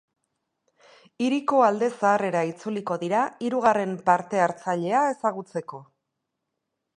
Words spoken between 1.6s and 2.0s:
alde